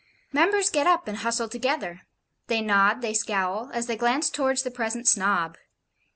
[0.33, 2.01] Members get up and hustle together;
[2.47, 5.59] they nod, they scowl, as they glance towards the present Snob.